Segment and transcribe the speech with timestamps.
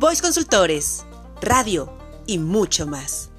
[0.00, 1.04] Voice Consultores,
[1.42, 1.92] radio
[2.24, 3.32] y mucho más.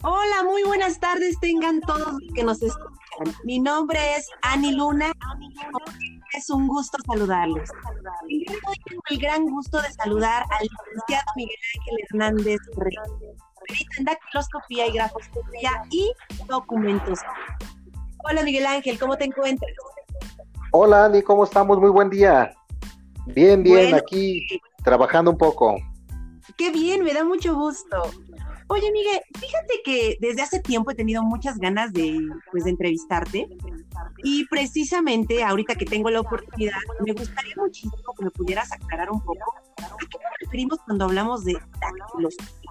[0.00, 2.94] Hola, muy buenas tardes tengan todos que nos escuchan.
[3.44, 5.12] Mi nombre es Ani Luna.
[6.36, 7.68] Es un gusto saludarlos.
[8.28, 12.96] tengo el gran gusto de saludar al licenciado Miguel Ángel Hernández Rey,
[13.66, 16.12] perito en dactiloscopía y grafoscopía y
[16.48, 17.20] documentos.
[18.24, 19.70] Hola Miguel Ángel, ¿cómo te encuentras?
[20.72, 21.78] Hola Ani, ¿cómo estamos?
[21.78, 22.52] Muy buen día.
[23.26, 24.44] Bien, bien, aquí
[24.82, 25.76] trabajando un poco.
[26.56, 28.02] Qué bien, me da mucho gusto.
[28.68, 32.18] Oye, Miguel, fíjate que desde hace tiempo he tenido muchas ganas de,
[32.50, 33.46] pues, de entrevistarte
[34.22, 39.20] y precisamente ahorita que tengo la oportunidad, me gustaría muchísimo que me pudieras aclarar un
[39.20, 42.70] poco a qué nos referimos cuando hablamos de dactiloscopía.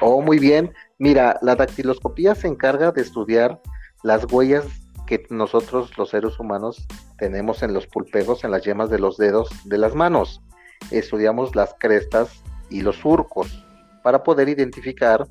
[0.00, 0.74] Oh, muy bien.
[0.98, 3.62] Mira, la dactiloscopía se encarga de estudiar
[4.02, 4.66] las huellas
[5.06, 9.48] que nosotros los seres humanos tenemos en los pulpejos, en las yemas de los dedos
[9.64, 10.42] de las manos.
[10.90, 13.61] Estudiamos las crestas y los surcos
[14.02, 15.26] para poder identificar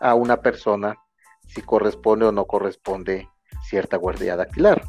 [0.00, 0.94] a una persona
[1.46, 3.28] si corresponde o no corresponde
[3.62, 4.82] cierta guardia dactilar.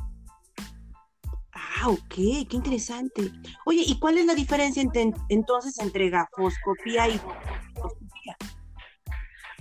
[1.51, 3.31] Ah, ok, qué interesante.
[3.65, 4.83] Oye, ¿y cuál es la diferencia
[5.29, 8.37] entonces entre grafoscopía y grafoscopía?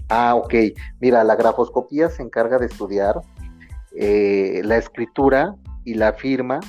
[0.08, 0.54] Ah, ok.
[1.00, 3.20] Mira, la grafoscopía se encarga de estudiar
[3.96, 6.60] eh, la escritura y la firma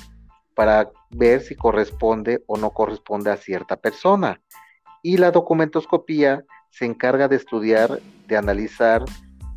[0.54, 4.40] para ver si corresponde o no corresponde a cierta persona.
[5.06, 9.04] Y la documentoscopía se encarga de estudiar, de analizar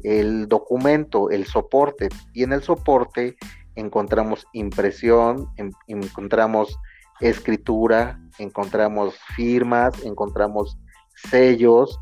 [0.03, 3.35] el documento, el soporte, y en el soporte
[3.73, 5.49] encontramos impresión,
[5.87, 6.77] encontramos
[7.19, 10.77] escritura, encontramos firmas, encontramos
[11.15, 11.99] sellos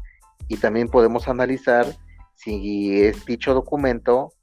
[0.50, 1.86] y también podemos analizar
[2.36, 4.34] si dicho documento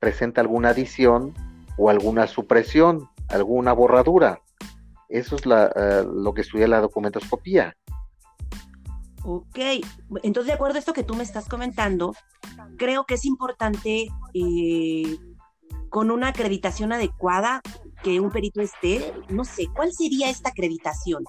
[0.00, 1.32] presenta alguna adición
[1.78, 4.40] o alguna supresión, alguna borradura.
[5.08, 7.76] Eso es eh, lo que estudia la documentoscopía.
[9.24, 9.58] Ok,
[10.22, 12.14] entonces de acuerdo a esto que tú me estás comentando,
[12.76, 15.16] creo que es importante eh,
[15.90, 17.62] con una acreditación adecuada
[18.02, 21.24] que un perito esté, no sé, ¿cuál sería esta acreditación?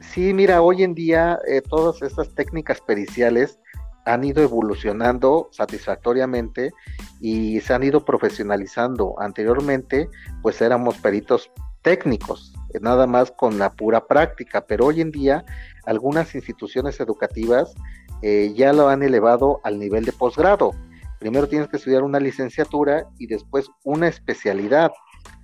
[0.00, 3.58] Sí, mira, hoy en día eh, todas estas técnicas periciales
[4.04, 6.72] han ido evolucionando satisfactoriamente
[7.20, 9.14] y se han ido profesionalizando.
[9.20, 10.08] Anteriormente,
[10.42, 11.50] pues éramos peritos
[11.82, 15.44] técnicos, nada más con la pura práctica, pero hoy en día
[15.84, 17.74] algunas instituciones educativas
[18.22, 20.72] eh, ya lo han elevado al nivel de posgrado.
[21.18, 24.90] Primero tienes que estudiar una licenciatura y después una especialidad,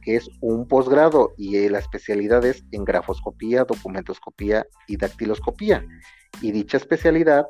[0.02, 5.84] que es un posgrado, y eh, la especialidad es en grafoscopía, documentoscopía y dactiloscopía.
[6.40, 7.46] Y dicha especialidad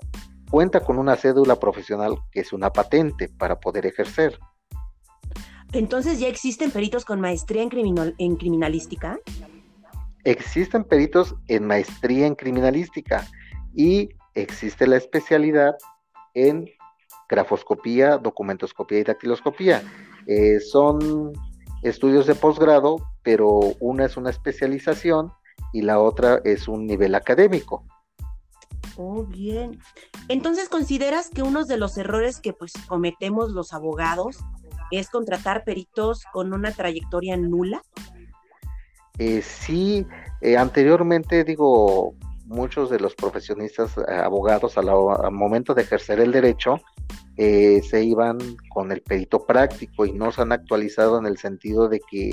[0.50, 4.38] cuenta con una cédula profesional que es una patente para poder ejercer.
[5.72, 9.18] Entonces, ¿ya existen peritos con maestría en criminalística?
[10.24, 13.26] Existen peritos en maestría en criminalística
[13.74, 15.76] y existe la especialidad
[16.34, 16.68] en
[17.28, 19.82] grafoscopía, documentoscopía y dactiloscopía.
[20.26, 21.32] Eh, son
[21.82, 25.32] estudios de posgrado, pero una es una especialización
[25.72, 27.84] y la otra es un nivel académico.
[28.96, 29.78] Oh, bien.
[30.28, 34.38] Entonces, ¿consideras que uno de los errores que pues cometemos los abogados
[34.90, 37.82] es contratar peritos con una trayectoria nula?
[39.18, 40.06] Eh, sí,
[40.40, 42.14] eh, anteriormente digo,
[42.46, 44.86] muchos de los profesionistas eh, abogados al
[45.32, 46.80] momento de ejercer el derecho
[47.36, 48.36] se iban
[48.68, 52.32] con el perito práctico y no se han actualizado en el sentido de que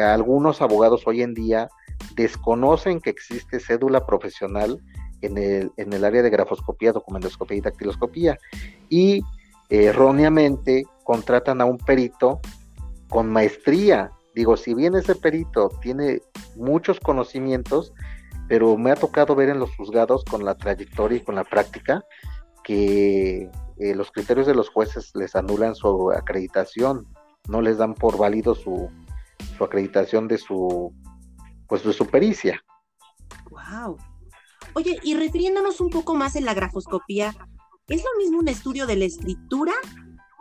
[0.00, 1.68] algunos abogados hoy en día
[2.14, 4.80] desconocen que existe cédula profesional
[5.22, 8.38] en el, en el área de grafoscopía, documentoscopía y dactiloscopía.
[8.88, 9.20] Y
[9.68, 12.38] erróneamente contratan a un perito
[13.08, 16.20] con maestría Digo, si bien ese perito tiene
[16.56, 17.94] muchos conocimientos,
[18.48, 22.04] pero me ha tocado ver en los juzgados con la trayectoria y con la práctica
[22.62, 27.06] que eh, los criterios de los jueces les anulan su acreditación,
[27.48, 28.90] no les dan por válido su,
[29.56, 30.92] su acreditación de su
[31.66, 32.62] pues de su pericia.
[33.50, 33.96] Wow.
[34.74, 37.34] Oye, y refiriéndonos un poco más en la grafoscopía,
[37.88, 39.72] ¿es lo mismo un estudio de la escritura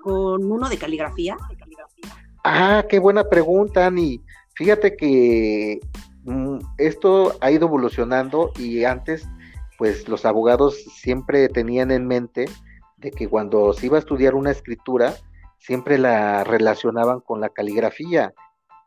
[0.03, 1.37] con uno de caligrafía?
[2.47, 4.21] Ah, qué buena pregunta, Ani.
[4.53, 5.79] Fíjate que
[6.25, 9.27] mm, esto ha ido evolucionando y antes,
[9.79, 12.45] pues los abogados siempre tenían en mente
[12.97, 15.15] de que cuando se iba a estudiar una escritura,
[15.57, 18.31] siempre la relacionaban con la caligrafía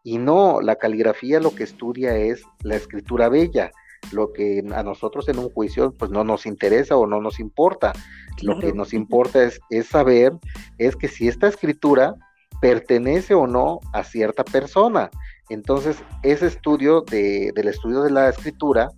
[0.05, 3.73] Y no, la caligrafía lo que estudia es la escritura bella,
[4.13, 7.93] lo que a nosotros en un juicio pues no nos interesa o no nos importa.
[8.41, 10.33] Lo que nos importa es, es saber,
[10.79, 12.15] es que si esta escritura
[12.61, 15.11] pertenece o no a cierta persona.
[15.49, 18.91] Entonces, ese estudio de, del estudio de la escritura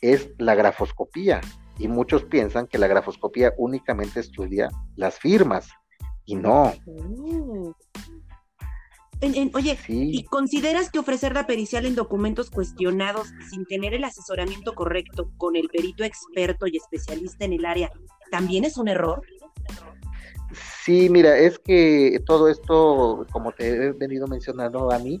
[0.00, 1.40] es la grafoscopía.
[1.78, 5.68] Y muchos piensan que la grafoscopía únicamente estudia las firmas.
[6.24, 6.72] Y no.
[6.86, 7.74] Oh.
[9.54, 15.30] oye, ¿y consideras que ofrecer la pericial en documentos cuestionados sin tener el asesoramiento correcto
[15.36, 17.90] con el perito experto y especialista en el área
[18.30, 19.22] también es un error?
[20.52, 25.20] Sí, mira, es que todo esto, como te he venido mencionando, mí,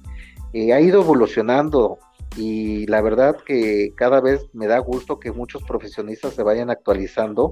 [0.52, 1.98] eh, ha ido evolucionando
[2.36, 7.50] y la verdad que cada vez me da gusto que muchos profesionistas se vayan actualizando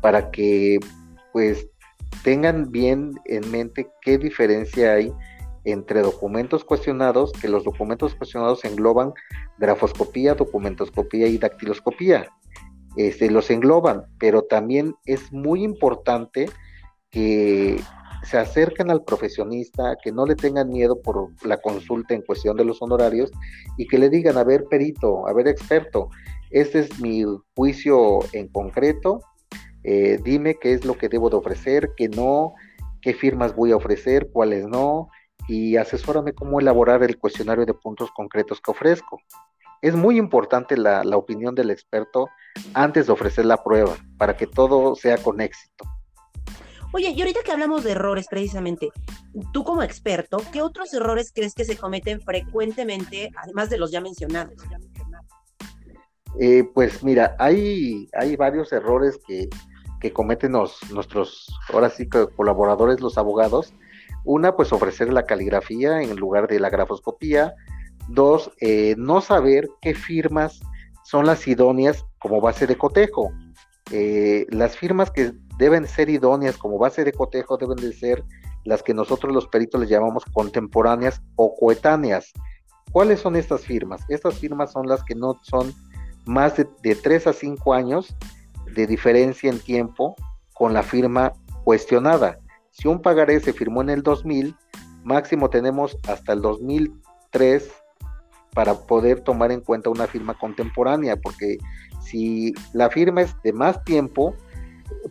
[0.00, 0.78] para que
[1.32, 1.68] pues
[2.24, 5.12] tengan bien en mente qué diferencia hay
[5.64, 9.12] entre documentos cuestionados, que los documentos cuestionados engloban
[9.58, 12.28] grafoscopía, documentoscopía y dactiloscopía.
[12.96, 16.50] Este, los engloban, pero también es muy importante
[17.10, 17.80] que
[18.22, 22.64] se acerquen al profesionista, que no le tengan miedo por la consulta en cuestión de
[22.64, 23.30] los honorarios
[23.76, 26.10] y que le digan, a ver, perito, a ver, experto,
[26.50, 27.24] este es mi
[27.56, 29.22] juicio en concreto,
[29.84, 32.54] eh, dime qué es lo que debo de ofrecer, qué no,
[33.00, 35.08] qué firmas voy a ofrecer, cuáles no,
[35.48, 39.18] y asesórame cómo elaborar el cuestionario de puntos concretos que ofrezco.
[39.80, 42.28] Es muy importante la, la opinión del experto
[42.74, 45.84] antes de ofrecer la prueba, para que todo sea con éxito.
[46.92, 48.90] Oye, y ahorita que hablamos de errores precisamente,
[49.52, 54.00] tú como experto, ¿qué otros errores crees que se cometen frecuentemente, además de los ya
[54.00, 54.54] mencionados?
[56.38, 59.48] Eh, pues mira, hay, hay varios errores que,
[60.12, 63.74] cometen nuestros, ahora sí colaboradores, los abogados.
[64.24, 67.54] Una, pues ofrecer la caligrafía en lugar de la grafoscopía.
[68.08, 70.60] Dos, eh, no saber qué firmas
[71.04, 73.30] son las idóneas como base de cotejo.
[73.92, 78.24] Eh, las firmas que deben ser idóneas como base de cotejo, deben de ser
[78.64, 82.32] las que nosotros los peritos les llamamos contemporáneas o coetáneas.
[82.92, 84.00] ¿Cuáles son estas firmas?
[84.08, 85.72] Estas firmas son las que no son
[86.24, 88.16] más de, de 3 a 5 años
[88.74, 90.16] de diferencia en tiempo
[90.54, 92.38] con la firma cuestionada.
[92.70, 94.56] Si un pagaré se firmó en el 2000,
[95.04, 97.70] máximo tenemos hasta el 2003
[98.54, 101.58] para poder tomar en cuenta una firma contemporánea, porque
[102.00, 104.34] si la firma es de más tiempo,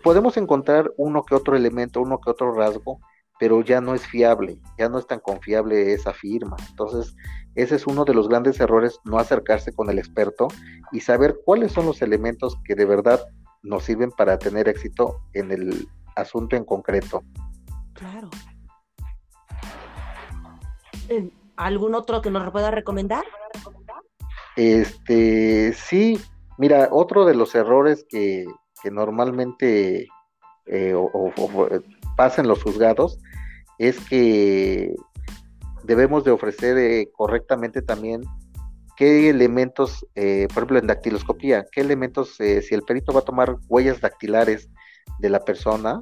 [0.04, 3.00] podemos encontrar uno que otro elemento, uno que otro rasgo,
[3.40, 6.58] pero ya no es fiable, ya no es tan confiable esa firma.
[6.70, 7.16] Entonces,
[7.56, 10.50] ese es uno de los grandes errores, no acercarse con el experto
[10.92, 13.22] y saber cuáles son los elementos que de verdad
[13.64, 17.24] nos sirven para tener éxito en el asunto en concreto.
[17.94, 18.30] Claro.
[21.56, 23.26] ¿Algún otro que nos pueda recomendar?
[24.56, 26.20] Este, sí,
[26.58, 28.46] mira, otro de los errores que,
[28.82, 30.08] que normalmente
[30.66, 31.32] eh, o,
[32.16, 33.20] pasan los juzgados
[33.78, 34.94] es que
[35.84, 38.22] debemos de ofrecer eh, correctamente también
[38.96, 43.56] qué elementos, eh, por ejemplo en dactiloscopía, qué elementos, si el perito va a tomar
[43.68, 44.70] huellas dactilares
[45.20, 46.02] de la persona,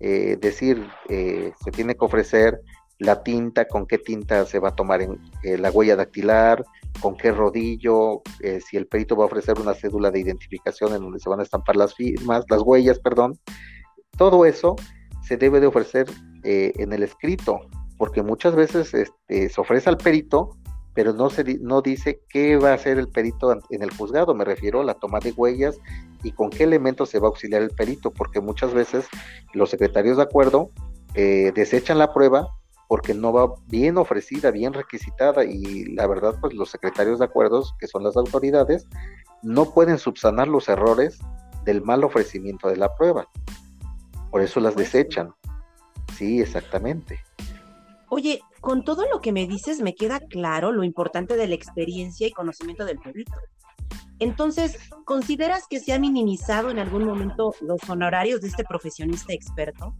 [0.00, 2.58] decir, se tiene que ofrecer
[3.00, 6.62] la tinta, con qué tinta se va a tomar en, la huella dactilar,
[7.00, 11.00] con qué rodillo, eh, si el perito va a ofrecer una cédula de identificación en
[11.00, 13.38] donde se van a estampar las firmas, las huellas, perdón.
[14.18, 14.76] Todo eso
[15.22, 16.10] se debe de ofrecer
[16.44, 17.60] eh, en el escrito,
[17.96, 20.50] porque muchas veces este, se ofrece al perito,
[20.92, 24.44] pero no, se, no dice qué va a hacer el perito en el juzgado, me
[24.44, 25.78] refiero a la toma de huellas
[26.22, 29.06] y con qué elementos se va a auxiliar el perito, porque muchas veces
[29.54, 30.68] los secretarios de acuerdo
[31.14, 32.48] eh, desechan la prueba
[32.90, 37.72] porque no va bien ofrecida, bien requisitada y la verdad pues los secretarios de acuerdos,
[37.78, 38.88] que son las autoridades,
[39.44, 41.20] no pueden subsanar los errores
[41.64, 43.28] del mal ofrecimiento de la prueba.
[44.32, 45.32] Por eso las pues desechan.
[46.16, 47.20] Sí, exactamente.
[48.08, 52.26] Oye, con todo lo que me dices me queda claro lo importante de la experiencia
[52.26, 53.34] y conocimiento del perito.
[54.18, 59.94] Entonces, ¿consideras que se ha minimizado en algún momento los honorarios de este profesionista experto?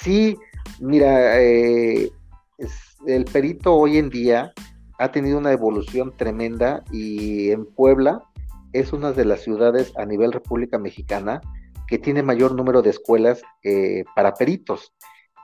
[0.00, 0.36] Sí,
[0.80, 2.10] Mira, eh,
[3.06, 4.52] el perito hoy en día
[4.98, 8.22] ha tenido una evolución tremenda y en Puebla
[8.72, 11.40] es una de las ciudades a nivel República Mexicana
[11.86, 14.92] que tiene mayor número de escuelas eh, para peritos.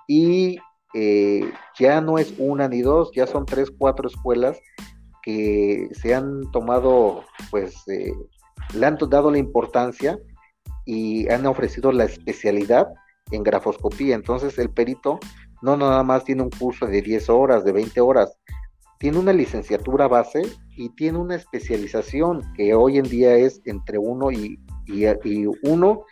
[0.06, 0.58] Y
[0.94, 4.58] eh, ya no es una ni dos, ya son tres, cuatro escuelas
[5.23, 10.18] que se han tomado, pues, le han dado la importancia
[10.87, 12.88] y han ofrecido la especialidad
[13.30, 14.14] en grafoscopía.
[14.14, 15.18] Entonces el perito
[15.62, 18.38] no nada más tiene un curso de 10 horas, de 20 horas,
[18.99, 20.42] tiene una licenciatura base
[20.76, 26.04] y tiene una especialización que hoy en día es entre uno y, y, uno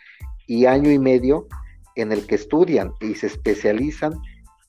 [0.47, 1.47] y año y medio
[1.95, 4.13] en el que estudian y se especializan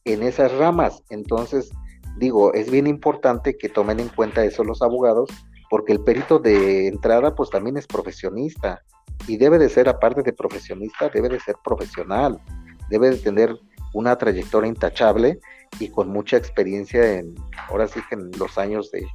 [0.05, 1.03] en esas ramas.
[1.11, 1.71] Entonces,
[2.19, 5.29] digo, es bien importante que tomen en cuenta eso los abogados,
[5.71, 8.83] porque el perito de entrada pues también es profesionista
[9.29, 12.41] y debe de ser, aparte de profesionista, debe de ser profesional,
[12.89, 13.57] debe de tener
[13.93, 15.39] una trayectoria intachable
[15.79, 17.35] y con mucha experiencia en,
[17.69, 19.07] ahora sí que en los años de,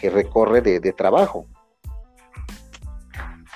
[0.00, 1.46] que recorre de, trabajo.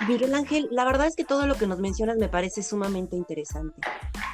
[0.07, 3.81] Miguel Ángel, la verdad es que todo lo que nos mencionas me parece sumamente interesante.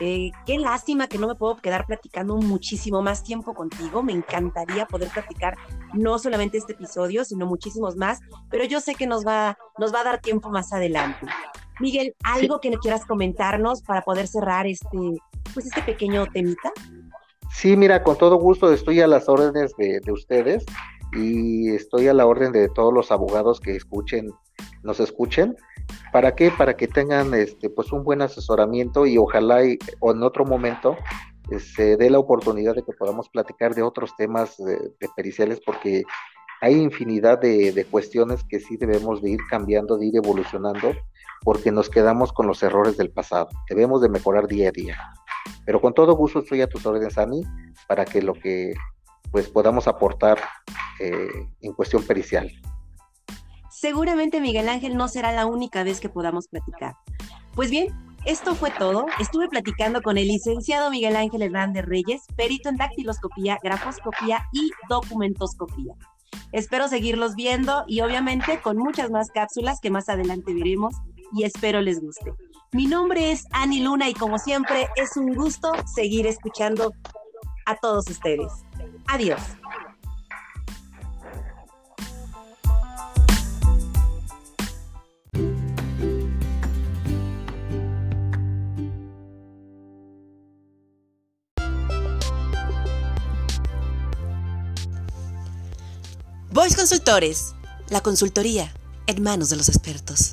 [0.00, 4.02] Eh, qué lástima que no me puedo quedar platicando muchísimo más tiempo contigo.
[4.02, 5.56] Me encantaría poder platicar
[5.94, 8.18] no solamente este episodio, sino muchísimos más,
[8.50, 11.26] pero yo sé que nos va, nos va a dar tiempo más adelante.
[11.82, 14.98] Miguel, ¿algo que que quieras comentarnos para poder cerrar este,
[15.52, 16.72] pues este pequeño temita?
[17.50, 20.64] Sí, mira, con todo gusto estoy a las órdenes de, ustedes
[21.12, 24.30] y estoy a la orden de todos los abogados que escuchen,
[24.84, 25.56] nos escuchen.
[26.12, 26.52] ¿Para qué?
[26.52, 30.96] Para que tengan este, pues un buen asesoramiento y ojalá y, o en otro momento
[31.50, 36.04] eh, se dé la oportunidad de que podamos platicar de otros temas de, periciales porque
[36.62, 40.94] hay infinidad de, cuestiones que sí debemos de ir cambiando, de ir evolucionando,
[41.42, 43.48] porque nos quedamos con los errores del pasado.
[43.68, 44.96] Debemos de mejorar día a día.
[45.66, 47.42] Pero con todo gusto estoy a tus órdenes, Ani,
[47.88, 48.74] para que lo que
[49.32, 50.38] pues podamos aportar
[51.00, 52.48] eh, en cuestión pericial.
[53.68, 56.94] Seguramente Miguel Ángel no será la única vez que podamos platicar.
[57.56, 57.88] Pues bien,
[58.24, 59.06] esto fue todo.
[59.18, 65.94] Estuve platicando con el licenciado Miguel Ángel Hernández Reyes, perito en dactiloscopía, grafoscopía y documentoscopía.
[66.52, 70.94] Espero seguirlos viendo y obviamente con muchas más cápsulas que más adelante veremos
[71.32, 72.32] y espero les guste.
[72.72, 76.92] Mi nombre es Ani Luna y como siempre es un gusto seguir escuchando
[77.66, 78.52] a todos ustedes.
[79.06, 79.40] Adiós.
[96.62, 97.56] Voice Consultores,
[97.90, 98.72] la consultoría
[99.08, 100.32] en manos de los expertos.